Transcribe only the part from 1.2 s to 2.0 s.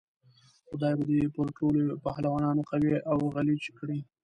پر ټولو